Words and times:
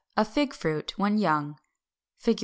A 0.17 0.25
fig 0.25 0.55
fruit 0.55 0.97
when 0.97 1.19
young. 1.19 1.57
406. 2.21 2.39